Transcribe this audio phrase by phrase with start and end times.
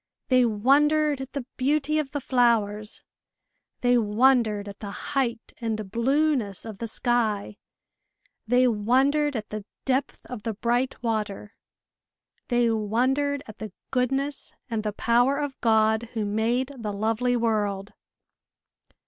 [0.29, 3.03] They wondered at the beauty of the flowers;
[3.81, 7.57] they wondered at the height and blueness of the sky;
[8.47, 11.53] they wondered at the depth of the bright water;
[12.47, 17.93] they wondered at the goodness and the power of God who made the lovely world.